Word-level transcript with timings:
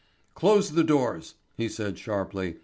"Close 0.33 0.71
the 0.71 0.83
doors," 0.83 1.35
he 1.57 1.69
said 1.69 1.99
sharply. 1.99 2.57